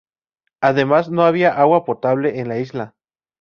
Además, 0.61 1.11
no 1.11 1.25
había 1.27 1.55
agua 1.55 1.85
potable 1.85 2.39
en 2.39 2.47
la 2.47 2.57
isla. 2.57 2.95